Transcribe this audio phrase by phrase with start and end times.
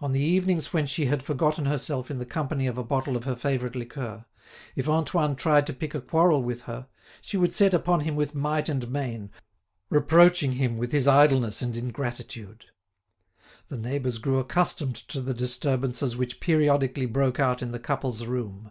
[0.00, 3.24] On the evenings when she had forgotten herself in the company of a bottle of
[3.24, 4.24] her favourite liqueur,
[4.76, 6.86] if Antoine tried to pick a quarrel with her,
[7.20, 9.28] she would set upon him with might and main,
[9.88, 12.66] reproaching him with his idleness and ingratitude.
[13.66, 18.70] The neighbours grew accustomed to the disturbances which periodically broke out in the couple's room.